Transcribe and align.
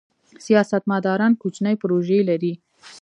سیاستمداران 0.45 1.31
کوچنۍ 1.41 1.75
پروژې 1.81 2.19
لري. 2.29 2.53